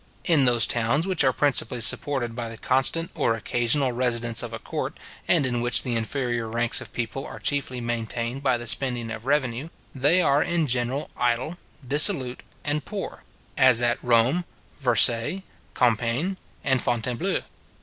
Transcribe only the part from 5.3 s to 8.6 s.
in which the inferior ranks of people are chiefly maintained by